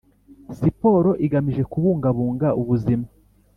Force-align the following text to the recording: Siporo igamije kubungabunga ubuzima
Siporo 0.57 1.11
igamije 1.25 1.63
kubungabunga 1.71 2.47
ubuzima 2.61 3.05